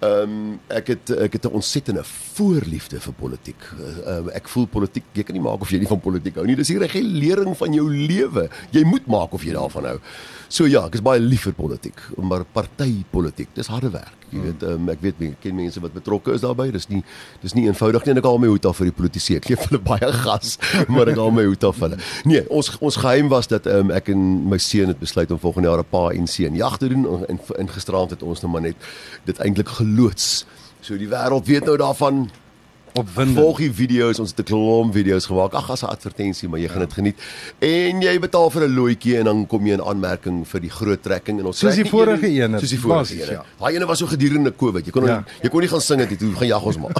Ehm 0.01 0.31
um, 0.33 0.59
ek 0.74 0.88
het 0.88 1.09
ek 1.13 1.33
het 1.38 1.44
'n 1.45 1.53
ontsettende 1.53 2.03
voorliefde 2.33 3.00
vir 3.00 3.13
politiek. 3.13 3.62
Ehm 4.06 4.27
uh, 4.27 4.36
ek 4.36 4.48
voel 4.50 4.65
politiek, 4.65 5.03
jy 5.13 5.24
kan 5.24 5.36
nie 5.36 5.44
maak 5.44 5.62
of 5.62 5.69
jy 5.69 5.77
nie 5.77 5.88
van 5.88 6.00
politiek 6.00 6.36
hou 6.36 6.45
nie. 6.45 6.56
Dis 6.56 6.74
die 6.74 6.77
regulering 6.77 7.57
van 7.57 7.74
jou 7.74 7.86
lewe. 7.89 8.50
Jy 8.71 8.83
moet 8.83 9.06
maak 9.06 9.33
of 9.33 9.44
jy 9.44 9.53
daarvan 9.53 9.86
hou. 9.86 10.00
So 10.48 10.65
ja, 10.65 10.81
ek 10.88 10.98
is 10.98 11.01
baie 11.06 11.19
lief 11.19 11.45
vir 11.48 11.53
politiek, 11.53 12.01
maar 12.18 12.44
partypolitiek, 12.44 13.48
dis 13.56 13.68
harde 13.68 13.92
werk. 13.94 14.18
Jy 14.31 14.38
hmm. 14.39 14.45
weet, 14.48 14.63
um, 14.63 14.89
ek 14.89 15.01
weet 15.03 15.21
ek 15.27 15.38
ken 15.44 15.56
mense 15.56 15.80
wat 15.83 15.94
betrokke 15.94 16.33
is 16.33 16.42
daarbey. 16.42 16.71
Dis 16.71 16.88
nie 16.89 17.03
dis 17.44 17.53
nie 17.53 17.68
eenvoudig 17.68 18.06
nie 18.06 18.12
en 18.15 18.21
ek 18.21 18.27
haal 18.27 18.39
my 18.42 18.50
hoed 18.51 18.65
af 18.65 18.77
vir 18.80 18.89
die 18.89 18.95
politici. 18.95 19.36
Ek 19.38 19.45
gee 19.45 19.59
hulle 19.68 19.80
baie 19.86 20.12
gas, 20.24 20.57
maar 20.94 21.12
ek 21.12 21.19
haal 21.21 21.31
my 21.36 21.45
hoed 21.45 21.63
af 21.68 21.77
vir 21.77 21.89
hulle. 21.89 22.01
Nee, 22.25 22.44
ons 22.50 22.71
ons 22.80 23.00
geheim 23.03 23.30
was 23.31 23.51
dat 23.51 23.69
um, 23.71 23.92
ek 23.95 24.09
en 24.15 24.25
my 24.51 24.57
seun 24.57 24.92
het 24.92 25.00
besluit 25.00 25.31
om 25.31 25.39
volgende 25.39 25.69
jaar 25.69 25.83
'n 25.86 25.92
pa 25.92 26.03
en 26.09 26.27
seun 26.27 26.56
jag 26.56 26.77
te 26.81 26.89
doen 26.89 27.06
en 27.27 27.39
in 27.59 27.69
gisteraand 27.69 28.15
het 28.18 28.24
ons 28.24 28.42
nou 28.42 28.51
maar 28.51 28.65
net 28.65 28.75
dit 29.25 29.38
eintlik 29.39 29.69
geloods. 29.92 30.46
So 30.82 30.98
die 30.98 31.10
wêreld 31.12 31.46
weet 31.46 31.66
nou 31.66 31.78
daarvan 31.78 32.30
opwindend. 32.98 33.38
Volg 33.40 33.62
die 33.62 33.72
video's, 33.74 34.20
ons 34.20 34.34
het 34.36 34.40
'n 34.40 34.44
klomp 34.44 34.94
video's 34.94 35.26
gemaak. 35.26 35.54
Ag, 35.54 35.70
as 35.70 35.84
'n 35.84 35.86
advertensie, 35.86 36.50
maar 36.50 36.60
jy 36.60 36.66
ja. 36.66 36.72
gaan 36.72 36.80
dit 36.80 36.94
geniet. 36.94 37.18
En 37.60 38.02
jy 38.02 38.20
betaal 38.20 38.50
vir 38.50 38.68
'n 38.68 38.74
loetjie 38.74 39.18
en 39.18 39.24
dan 39.24 39.48
kom 39.48 39.66
jy 39.66 39.74
in 39.74 39.82
aanmerking 39.82 40.48
vir 40.48 40.62
die 40.62 40.70
groot 40.70 41.02
trekking 41.04 41.40
en 41.40 41.46
ons 41.46 41.58
Soos 41.58 41.76
die 41.76 41.86
vorige 41.86 42.28
een. 42.28 42.60
Soos 42.60 42.70
die 42.70 42.80
vorige 42.80 43.22
een. 43.22 43.32
Ja. 43.32 43.46
Daai 43.60 43.76
ene 43.76 43.86
was 43.86 44.00
so 44.00 44.08
gedurende 44.08 44.56
Covid. 44.56 44.86
Jy 44.86 44.92
kon 44.92 45.06
ja. 45.06 45.24
jy 45.42 45.50
kon 45.50 45.62
nie 45.62 45.70
gaan 45.70 45.82
sing 45.82 46.08
dit 46.08 46.20
toe 46.20 46.34
gaan 46.34 46.48
jag 46.48 46.66
ons 46.66 46.78
maar. 46.78 46.92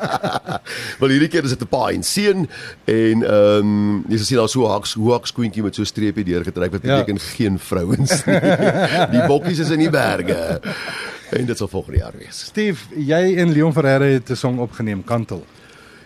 Wel 1.00 1.08
hierdie 1.08 1.28
keer 1.28 1.44
is 1.44 1.50
dit 1.50 1.62
'n 1.62 1.68
paai 1.68 1.94
en 1.94 2.02
seun 2.02 2.48
en 2.84 3.22
ehm 3.22 3.58
um, 3.58 4.04
jy 4.08 4.18
sien 4.18 4.36
daar 4.36 4.48
so 4.48 4.66
haks 4.66 4.94
haks 4.94 5.32
queentjie 5.32 5.62
met 5.62 5.74
so 5.74 5.84
streepie 5.84 6.24
deurgetrek 6.24 6.72
wat 6.72 6.82
ja. 6.82 6.96
beteken 6.96 7.14
ja. 7.14 7.34
geen 7.36 7.58
vrouens 7.58 8.24
nie. 8.24 8.40
die 9.14 9.26
bokkies 9.26 9.58
is 9.58 9.70
in 9.70 9.78
die 9.78 9.90
berge. 9.90 10.60
En 11.32 11.46
dit 11.46 11.56
sal 11.56 11.68
volgende 11.68 11.98
jaar 11.98 12.12
wees. 12.18 12.44
Steve, 12.50 12.92
jy 12.96 13.36
en 13.40 13.52
Leon 13.52 13.72
Ferreira 13.72 14.04
het 14.04 14.30
'n 14.30 14.36
song 14.36 14.58
opgeneem, 14.58 15.04
Kantel. 15.04 15.44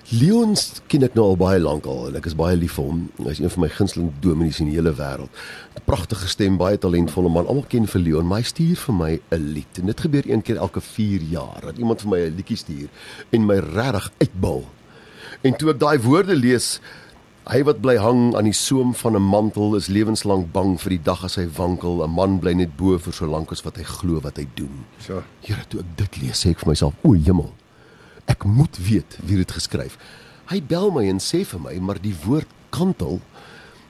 Leon 0.08 0.54
ken 0.86 1.02
ek 1.02 1.14
nou 1.14 1.24
al 1.26 1.36
baie 1.36 1.58
lank 1.58 1.86
al 1.86 2.08
en 2.08 2.16
ek 2.16 2.26
is 2.26 2.34
baie 2.34 2.56
lief 2.56 2.76
vir 2.78 2.84
hom. 2.84 3.10
Hy 3.18 3.30
is 3.30 3.38
een 3.38 3.50
van 3.50 3.60
my 3.60 3.68
gunsteling 3.68 4.12
dominees 4.20 4.60
in 4.60 4.66
die 4.70 4.76
hele 4.76 4.94
wêreld. 4.94 5.30
'n 5.74 5.82
Pragtige 5.84 6.28
stem, 6.28 6.56
baie 6.56 6.78
talentvolle 6.78 7.28
man. 7.28 7.46
Almal 7.46 7.64
ken 7.68 7.86
vir 7.86 8.00
Leon, 8.00 8.26
maar 8.26 8.38
hy 8.38 8.44
stuur 8.44 8.76
vir 8.76 8.94
my 8.94 9.20
'n 9.30 9.52
lied. 9.52 9.78
En 9.78 9.86
dit 9.86 10.00
gebeur 10.00 10.30
een 10.30 10.42
keer 10.42 10.56
elke 10.56 10.80
4 10.80 11.20
jaar 11.20 11.60
dat 11.60 11.78
iemand 11.78 12.00
vir 12.00 12.10
my 12.10 12.18
'n 12.18 12.34
liedjie 12.36 12.56
stuur 12.56 12.88
en 13.30 13.46
my 13.46 13.58
regtig 13.58 14.10
uitbal. 14.18 14.64
En 15.42 15.56
toe 15.56 15.70
ek 15.70 15.80
daai 15.80 15.98
woorde 15.98 16.36
lees, 16.36 16.80
Hy 17.46 17.60
wat 17.62 17.78
bly 17.78 17.94
hang 18.02 18.32
aan 18.34 18.48
die 18.48 18.56
soem 18.56 18.90
van 18.98 19.14
'n 19.14 19.22
mantel 19.22 19.76
is 19.78 19.86
lewenslank 19.86 20.50
bang 20.52 20.80
vir 20.82 20.90
die 20.90 21.02
dag 21.02 21.22
as 21.24 21.36
hy 21.36 21.46
wankel. 21.46 22.02
'n 22.02 22.10
Man 22.10 22.38
bly 22.40 22.54
net 22.54 22.76
bo 22.76 22.98
vir 22.98 23.12
so 23.12 23.26
lank 23.26 23.52
as 23.52 23.62
wat 23.62 23.76
hy 23.76 23.84
glo 23.84 24.20
wat 24.20 24.36
hy 24.36 24.48
doen. 24.54 24.84
So. 24.98 25.22
Here, 25.42 25.62
toe 25.68 25.80
ek 25.80 25.96
dit 25.96 26.16
lees, 26.22 26.42
sê 26.42 26.50
ek 26.50 26.58
vir 26.58 26.68
myself, 26.68 26.94
o 27.04 27.12
hemel. 27.14 27.52
Ek 28.26 28.44
moet 28.44 28.76
weet 28.76 29.18
wie 29.22 29.36
dit 29.36 29.52
geskryf. 29.52 29.96
Hy 30.46 30.60
bel 30.60 30.90
my 30.90 31.06
en 31.08 31.18
sê 31.18 31.44
vir 31.44 31.60
my, 31.60 31.78
maar 31.78 32.02
die 32.02 32.16
woord 32.24 32.48
kantel 32.70 33.20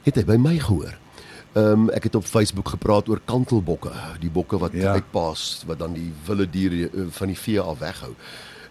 het 0.04 0.16
hy 0.16 0.24
by 0.24 0.36
my 0.36 0.58
gehoor. 0.58 0.98
Ehm 1.54 1.88
um, 1.88 1.90
ek 1.90 2.04
het 2.04 2.14
op 2.14 2.24
Facebook 2.24 2.68
gepraat 2.68 3.08
oor 3.08 3.20
kantelbokke, 3.24 3.92
die 4.20 4.30
bokke 4.30 4.58
wat 4.58 4.72
ja. 4.72 4.92
uitpaas 4.92 5.64
wat 5.66 5.78
dan 5.78 5.94
die 5.94 6.12
wilde 6.26 6.50
diere 6.50 6.90
eh, 6.92 7.08
van 7.08 7.28
die 7.28 7.38
vee 7.38 7.60
af 7.60 7.78
weghou 7.78 8.12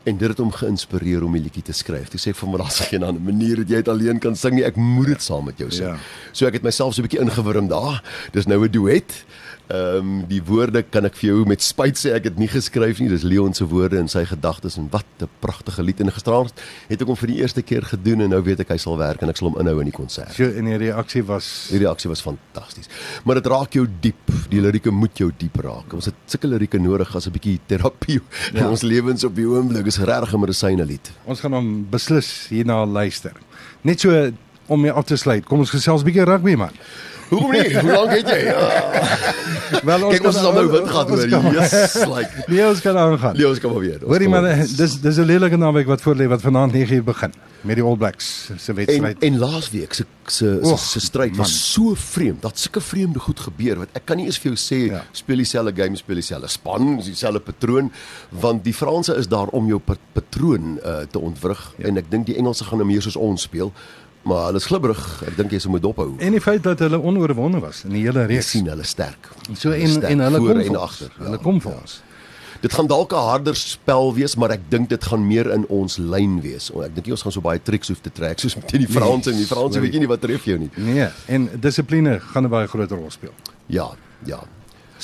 en 0.05 0.17
dit 0.17 0.29
het 0.29 0.37
hom 0.37 0.51
geïnspireer 0.53 1.23
om 1.25 1.35
'n 1.35 1.41
liedjie 1.41 1.63
te 1.63 1.73
skryf. 1.73 2.11
Hy 2.11 2.19
sê 2.19 2.33
vir 2.35 2.49
my 2.49 2.57
daar's 2.57 2.79
geen 2.79 3.03
ander 3.03 3.21
manier 3.21 3.55
dat 3.55 3.69
jy 3.69 3.75
dit 3.75 3.87
alleen 3.87 4.19
kan 4.19 4.35
sing 4.35 4.55
nie. 4.55 4.63
Ek 4.63 4.75
moet 4.75 5.07
dit 5.07 5.21
saam 5.21 5.45
met 5.45 5.57
jou 5.57 5.71
sing. 5.71 5.87
Ja. 5.87 5.97
So 6.31 6.45
ek 6.45 6.53
het 6.53 6.63
myself 6.63 6.93
so 6.93 7.01
'n 7.01 7.07
bietjie 7.07 7.21
ingewurm 7.21 7.67
daar. 7.67 8.03
Dis 8.31 8.45
nou 8.45 8.63
'n 8.63 8.71
duet. 8.71 9.25
Ehm 9.67 9.97
um, 9.97 10.17
die 10.29 10.41
woorde 10.45 10.83
kan 10.83 11.07
ek 11.07 11.15
vir 11.17 11.31
jou 11.31 11.45
met 11.49 11.63
spyt 11.65 11.97
sê 11.97 12.11
ek 12.13 12.27
het 12.29 12.35
nie 12.37 12.47
geskryf 12.51 12.99
nie. 13.01 13.07
Dis 13.09 13.23
Leon 13.25 13.53
se 13.57 13.65
woorde 13.65 13.97
en 13.97 14.09
sy 14.11 14.21
gedagtes 14.29 14.77
en 14.77 14.85
wat 14.93 15.07
'n 15.19 15.29
pragtige 15.41 15.81
lied 15.81 15.99
en 16.01 16.11
gisteraand 16.13 16.53
het 16.89 17.01
ek 17.01 17.07
hom 17.07 17.17
vir 17.17 17.31
die 17.33 17.39
eerste 17.41 17.61
keer 17.61 17.81
gedoen 17.81 18.21
en 18.21 18.29
nou 18.29 18.41
weet 18.43 18.59
ek 18.59 18.69
hy 18.69 18.77
sal 18.77 18.97
werk 18.97 19.21
en 19.21 19.29
ek 19.29 19.37
sal 19.37 19.49
hom 19.49 19.59
inhou 19.59 19.79
in 19.79 19.89
die 19.89 19.97
konsert. 19.97 20.33
So 20.33 20.43
en 20.43 20.65
die 20.65 20.77
reaksie 20.77 21.23
was 21.23 21.69
die 21.71 21.79
reaksie 21.79 22.09
was 22.09 22.21
fantasties. 22.21 22.89
Maar 23.23 23.41
dit 23.41 23.47
raak 23.47 23.73
jou 23.73 23.87
diep. 24.01 24.29
Die 24.49 24.61
lirieke 24.61 24.91
moet 24.91 25.17
jou 25.17 25.31
diep 25.37 25.55
raak. 25.55 25.93
Ons 25.93 26.05
het 26.05 26.15
sulke 26.27 26.47
lirieke 26.47 26.77
nodig 26.77 27.15
as 27.15 27.25
'n 27.25 27.31
bietjie 27.31 27.59
terapie 27.65 28.21
ja. 28.53 28.59
in 28.59 28.65
ons 28.67 28.83
lewens 28.83 29.23
op 29.23 29.35
die 29.35 29.47
oomblik. 29.47 29.87
Is 29.87 29.97
regtig 29.97 30.33
'n 30.33 30.39
medisyne 30.39 30.85
lied. 30.85 31.11
Ons 31.25 31.39
gaan 31.39 31.53
hom 31.53 31.87
beslis 31.89 32.47
hierna 32.49 32.85
luister. 32.85 33.33
Net 33.81 33.99
so 33.99 34.31
om 34.67 34.81
mee 34.81 34.91
af 34.91 35.05
te 35.05 35.15
sluit. 35.15 35.45
Kom 35.45 35.59
ons 35.59 35.69
gesels 35.69 36.01
'n 36.01 36.05
bietjie 36.05 36.23
rugby 36.23 36.55
man. 36.55 36.73
Hoekom 37.29 37.51
nie? 37.51 37.79
Hoe 37.79 37.91
lank 37.91 38.11
het 38.13 38.29
jy? 38.29 38.37
Ja. 38.45 38.59
Wel 39.89 40.03
ons 40.05 40.13
Kijk, 40.13 40.27
ons 40.29 40.41
kan 40.41 40.53
nou 40.53 40.67
wind 40.71 40.89
gehad 40.89 41.09
hoor. 41.09 41.53
Yes, 41.55 41.95
like. 42.05 42.45
Nee, 42.45 42.67
ons 42.67 42.81
kan 42.81 42.97
aangaan. 42.97 43.37
Nee, 43.37 43.47
ons 43.49 43.59
kan 43.59 43.71
maar 43.73 43.81
weer. 43.81 43.99
Hoorie 44.05 44.29
maar 44.29 44.45
dis 44.77 44.99
dis 45.01 45.17
'n 45.17 45.25
lelike 45.25 45.57
naweek 45.57 45.89
wat 45.89 46.01
voor 46.01 46.15
lê 46.15 46.27
wat 46.29 46.41
vanaand 46.41 46.73
9uur 46.73 47.03
begin 47.03 47.33
met 47.65 47.75
die 47.75 47.83
All 47.83 47.97
Blacks 47.97 48.49
se 48.57 48.73
wedstryd. 48.73 49.17
En, 49.19 49.33
en 49.33 49.39
laasweek 49.39 49.93
se 49.93 50.05
se 50.25 50.59
se, 50.63 50.77
se 50.77 50.99
stryd 50.99 51.35
was 51.35 51.73
so 51.73 51.93
vreemd. 51.95 52.41
Dat 52.41 52.59
sulke 52.59 52.81
vreemde 52.81 53.19
goed 53.19 53.39
gebeur 53.39 53.77
wat 53.83 53.97
ek 53.97 54.05
kan 54.05 54.17
nie 54.17 54.25
eens 54.29 54.39
vir 54.41 54.53
jou 54.53 54.59
sê 54.59 54.79
ja. 54.91 55.03
speel 55.11 55.41
dieselfde 55.41 55.73
game, 55.75 55.97
speel 55.97 56.21
dieselfde 56.21 56.49
span, 56.49 56.95
dieselfde 57.01 57.41
patroon 57.45 57.91
want 58.29 58.63
die 58.63 58.73
Franse 58.73 59.15
is 59.15 59.27
daar 59.27 59.47
om 59.47 59.67
jou 59.67 59.81
patroon 60.13 60.79
uh, 60.81 61.03
te 61.09 61.19
ontwrig 61.19 61.61
ja. 61.77 61.89
en 61.89 62.01
ek 62.01 62.09
dink 62.11 62.29
die 62.29 62.37
Engelse 62.37 62.65
gaan 62.69 62.81
nou 62.81 62.89
meer 62.89 63.05
soos 63.05 63.17
ons 63.17 63.45
speel 63.49 63.73
maar 64.25 64.49
hulle 64.49 64.57
is 64.61 64.65
glibberig. 64.65 65.03
Ek 65.29 65.37
dink 65.37 65.53
jy 65.53 65.59
se 65.61 65.69
moet 65.69 65.83
dophou. 65.83 66.15
En 66.17 66.33
die 66.33 66.41
feit 66.41 66.63
dat 66.65 66.81
hulle 66.81 66.97
onoorwonde 66.97 67.61
was 67.61 67.83
in 67.85 67.93
die 67.93 68.01
hele 68.07 68.25
reeks 68.25 68.49
sien 68.55 68.67
hulle 68.71 68.85
sterk. 68.87 69.29
So 69.53 69.71
en 69.71 69.87
sterk, 69.87 70.09
en 70.15 70.25
hulle 70.25 70.41
kom 70.41 70.61
en 70.63 70.81
agter. 70.81 71.11
Ja, 71.13 71.23
hulle 71.27 71.41
kom 71.43 71.61
vir 71.61 71.75
ja. 71.75 71.81
ons. 71.85 72.01
Dit 72.65 72.73
gaan 72.73 72.87
dalk 72.89 73.13
'n 73.13 73.27
harder 73.29 73.55
spel 73.55 74.13
wees, 74.15 74.35
maar 74.35 74.51
ek 74.51 74.61
dink 74.69 74.89
dit 74.89 75.03
gaan 75.05 75.27
meer 75.27 75.51
in 75.53 75.67
ons 75.67 75.97
lyn 75.97 76.41
wees. 76.41 76.71
Ek 76.71 76.95
dink 76.95 77.05
nie 77.05 77.13
ons 77.13 77.21
gaan 77.21 77.31
so 77.31 77.41
baie 77.41 77.61
triks 77.61 77.87
hoef 77.87 78.01
te 78.01 78.09
trek 78.09 78.39
soos 78.39 78.55
met 78.55 78.71
die 78.71 78.87
Franse 78.87 79.29
en 79.29 79.37
die 79.37 79.45
Franse 79.45 79.79
weet 79.79 79.93
jy 79.93 79.99
nie 79.99 80.09
wat 80.09 80.21
tref 80.21 80.43
jou 80.43 80.57
nie. 80.57 80.71
Nee, 80.75 81.09
en 81.27 81.49
dissipline 81.59 82.19
gaan 82.19 82.45
'n 82.45 82.49
baie 82.49 82.67
groot 82.67 82.91
rol 82.91 83.11
speel. 83.11 83.33
Ja, 83.67 83.91
ja. 84.25 84.41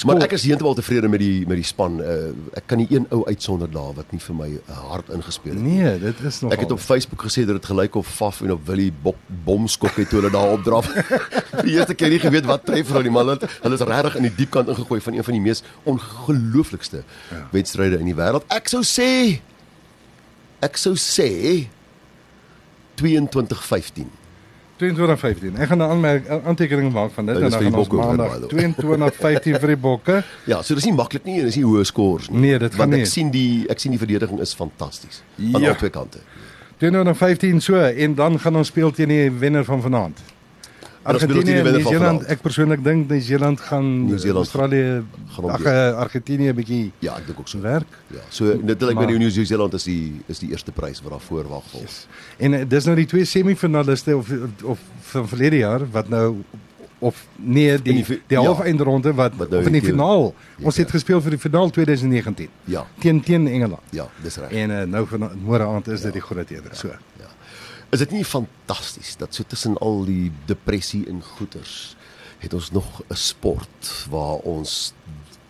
Maar 0.06 0.22
ek 0.24 0.38
is 0.38 0.46
heeltemal 0.48 0.76
tevrede 0.78 1.10
met 1.12 1.20
die 1.20 1.44
met 1.48 1.60
die 1.60 1.66
span. 1.68 1.98
Uh, 2.00 2.32
ek 2.58 2.70
kan 2.72 2.80
nie 2.80 2.88
een 2.90 3.06
ou 3.12 3.26
uitsonder 3.28 3.70
daar 3.72 3.92
wat 3.98 4.14
nie 4.16 4.22
vir 4.24 4.38
my 4.38 4.48
uh, 4.56 4.78
hard 4.92 5.12
ingespeel 5.12 5.58
het. 5.58 5.64
Nee, 5.64 5.92
dit 6.00 6.22
is 6.30 6.40
nog 6.42 6.56
Ek 6.56 6.64
het 6.64 6.72
op 6.72 6.80
Facebook 6.80 7.26
gesê 7.28 7.44
dat 7.48 7.60
dit 7.60 7.68
gelyk 7.74 7.98
of 8.00 8.08
Faf 8.08 8.40
en 8.42 8.56
op 8.56 8.64
Willie 8.70 8.94
Bok 9.04 9.20
bomskok 9.46 10.00
het 10.00 10.10
toe 10.10 10.22
hulle 10.22 10.32
daar 10.32 10.56
opdraf. 10.56 10.88
die 11.66 11.76
eerste 11.76 11.98
keer 12.00 12.16
nie 12.16 12.22
geweet 12.24 12.48
wat 12.48 12.66
tref 12.66 12.94
hulle 12.94 13.04
nie, 13.04 13.14
maar 13.14 13.28
hulle 13.28 13.52
hulle 13.66 13.80
is 13.80 13.86
regtig 13.92 14.18
in 14.22 14.30
die 14.30 14.34
diep 14.40 14.56
kant 14.56 14.72
ingegooi 14.72 15.02
van 15.04 15.20
een 15.20 15.28
van 15.28 15.38
die 15.38 15.44
mees 15.44 15.64
ongelooflikste 15.84 17.04
ja. 17.04 17.44
wedstryde 17.52 18.00
in 18.00 18.08
die 18.14 18.18
wêreld. 18.18 18.48
Ek 18.48 18.72
sou 18.72 18.82
sê 18.88 19.12
ek 20.64 20.80
sou 20.80 20.96
sê 20.96 21.68
22-15. 23.02 24.21
22:15. 24.82 25.58
Ek 25.62 25.68
gaan 25.68 25.78
'n 25.78 25.82
aanmerk 25.82 26.28
aantekening 26.46 26.92
maak 26.94 27.12
van 27.12 27.26
dit 27.26 27.36
en 27.36 27.42
dan 27.42 27.52
gaan 27.62 27.76
ons 27.76 27.88
maandag 27.88 28.40
by 28.40 28.48
the 28.48 28.56
way. 28.56 28.74
22:15 28.74 29.60
vir 29.60 29.68
die 29.68 29.78
bokke. 29.78 30.24
Ja, 30.52 30.62
so 30.62 30.74
dis 30.76 30.86
nie 30.86 30.94
maklik 30.94 31.24
nie 31.24 31.40
en 31.40 31.46
dis 31.46 31.56
nie 31.56 31.66
hoë 31.66 31.84
scores 31.86 32.30
nie. 32.30 32.40
Nee, 32.40 32.58
dit 32.60 32.70
gaan 32.72 32.78
Want 32.80 32.92
nie. 32.92 33.02
ek 33.02 33.08
sien 33.08 33.30
die 33.32 33.66
ek 33.70 33.80
sien 33.80 33.92
die 33.92 34.00
verdediging 34.00 34.40
is 34.40 34.54
fantasties 34.54 35.22
aan 35.54 35.62
Ja. 35.62 35.70
albei 35.74 35.90
kante. 35.90 36.20
22:15 36.82 37.60
so 37.62 37.76
en 37.78 38.16
dan 38.16 38.40
gaan 38.40 38.56
ons 38.56 38.68
speel 38.68 38.92
teen 38.92 39.08
die 39.08 39.32
wenner 39.32 39.64
van 39.66 39.82
vanaand. 39.82 40.20
Argentinië, 41.04 41.62
van 41.64 41.72
Nieu-Seeland. 41.74 42.24
Ek 42.30 42.42
persoonlik 42.42 42.84
dink 42.84 43.10
Nieu-Seeland 43.10 43.60
gaan 43.60 44.06
Nieu-Seeland 44.06 44.46
Australië 44.46 45.02
ag 45.48 45.64
eh, 45.64 45.98
Argentinië 45.98 46.50
'n 46.52 46.56
bietjie 46.56 46.92
Ja, 47.00 47.18
ek 47.18 47.26
dink 47.26 47.40
ook 47.40 47.48
so. 47.48 47.60
werk. 47.62 47.88
Ja, 48.08 48.20
so 48.30 48.46
dit 48.62 48.82
lyk 48.82 48.90
my 48.90 48.94
Maar- 48.94 49.08
die 49.08 49.18
Nieu-Seeland 49.18 49.74
is 49.74 49.84
die 49.84 50.22
is 50.28 50.40
die 50.40 50.50
eerste 50.50 50.72
prys 50.72 51.02
wat 51.02 51.12
daar 51.12 51.20
voorwag 51.20 51.64
vol. 51.72 51.82
Yes. 51.82 52.08
En 52.38 52.54
eh, 52.54 52.66
dis 52.68 52.86
nou 52.86 52.96
die 52.96 53.06
twee 53.06 53.26
semifinaliste 53.26 54.18
of 54.18 54.28
of 54.64 54.80
van 55.02 55.28
verlede 55.28 55.58
jaar 55.58 55.90
wat 55.92 56.10
nou 56.10 56.36
of 57.00 57.26
nee 57.36 57.82
die 57.82 57.94
die 57.94 58.06
die 58.06 58.20
ja. 58.28 58.42
halfeindronde 58.44 59.14
wat, 59.14 59.32
Wat 59.36 59.50
nou 59.50 59.62
of 59.62 59.66
in 59.68 59.74
die 59.74 59.82
finaal. 59.82 60.36
Ons 60.62 60.76
Ja. 60.76 60.82
het 60.82 60.92
gespeel 60.92 61.22
vir 61.22 61.30
die 61.32 61.40
finaal 61.40 61.70
2019 61.70 62.48
Ja, 62.66 62.86
teen 63.00 63.22
teen 63.22 63.48
Engeland. 63.48 63.82
ja, 63.90 64.08
dis 64.22 64.38
reg. 64.38 64.52
En 64.52 64.70
uh, 64.70 64.82
nou 64.84 65.08
van 65.08 65.30
môre 65.44 65.66
aand 65.66 65.88
is 65.88 66.02
dit 66.02 66.14
die 66.14 66.22
groot 66.22 66.50
eender. 66.50 66.76
So. 66.76 66.90
Is 67.92 68.00
dit 68.00 68.12
nie 68.12 68.26
fantasties 68.26 69.18
dat 69.20 69.36
so 69.36 69.44
tussen 69.48 69.78
al 69.84 70.06
die 70.08 70.32
depressie 70.48 71.04
en 71.12 71.22
goeters 71.24 71.96
het 72.42 72.54
ons 72.54 72.72
nog 72.72 73.02
'n 73.10 73.16
sport 73.16 74.06
waar 74.10 74.40
ons 74.48 74.94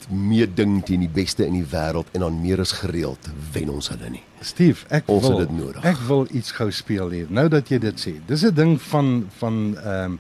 meeding 0.10 0.82
teen 0.86 1.00
die 1.00 1.10
beste 1.10 1.46
in 1.46 1.54
die 1.54 1.66
wêreld 1.72 2.08
en 2.12 2.20
dan 2.20 2.42
meer 2.42 2.60
as 2.60 2.72
gereeld 2.72 3.28
wen 3.54 3.70
ons 3.70 3.90
hulle 3.90 4.10
nie. 4.10 4.24
Steve, 4.42 4.86
ek 4.90 5.04
Ons 5.10 5.28
wil 5.28 5.38
dit 5.38 5.52
nodig. 5.52 5.84
ek 5.86 5.98
wil 6.08 6.28
iets 6.32 6.52
gou 6.52 6.72
speel 6.72 7.10
hier. 7.10 7.28
Nou 7.30 7.48
dat 7.48 7.70
jy 7.70 7.78
dit 7.80 8.00
sê. 8.08 8.14
Dis 8.26 8.42
'n 8.44 8.54
ding 8.54 8.82
van 8.82 9.30
van 9.38 9.78
ehm 9.78 10.04
um, 10.12 10.20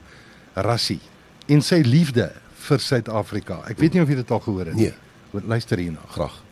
Rassie 0.53 0.99
en 1.47 1.61
sy 1.61 1.81
liefde 1.81 2.31
vir 2.53 2.79
Suid-Afrika. 2.79 3.61
Ek 3.67 3.77
weet 3.79 3.93
nie 3.93 4.01
of 4.01 4.07
jy 4.09 4.15
dit 4.15 4.31
al 4.31 4.39
gehoor 4.39 4.65
het 4.65 4.75
Nee. 4.75 4.93
nie. 5.33 5.41
Luister 5.47 5.77
hierna. 5.77 5.99
Graag. 6.07 6.43